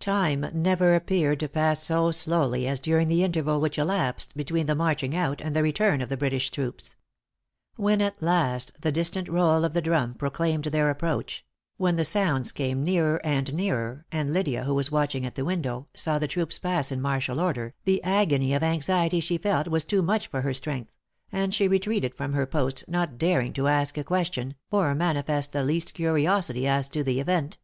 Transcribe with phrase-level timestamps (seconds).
[0.00, 4.74] Time never appeared to pass so slowly as during the interval which elapsed between the
[4.74, 6.96] marching out and the return of the British troops.
[7.76, 11.46] When at last the distant roll of the drum proclaimed their approach;
[11.76, 15.86] when the sounds came nearer and nearer, and Lydia, who was watching at the window,
[15.94, 20.02] saw the troops pass in martial order, the agony of anxiety she felt was too
[20.02, 20.90] much for her strength,
[21.30, 25.62] and she retreated from her post, not daring to ask a question, or manifest the
[25.62, 27.58] least curiosity as to the event.